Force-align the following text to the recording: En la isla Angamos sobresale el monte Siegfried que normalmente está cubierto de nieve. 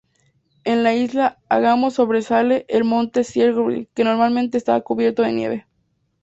En 0.63 0.81
la 0.81 0.95
isla 0.95 1.37
Angamos 1.47 1.93
sobresale 1.93 2.65
el 2.69 2.83
monte 2.83 3.23
Siegfried 3.23 3.85
que 3.93 4.03
normalmente 4.03 4.57
está 4.57 4.81
cubierto 4.81 5.21
de 5.21 5.31
nieve. 5.33 5.67